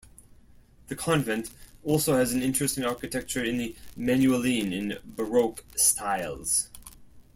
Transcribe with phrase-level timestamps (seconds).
[0.87, 1.51] The Convent
[1.83, 6.69] also has interesting architecture in Manueline and Baroque styles.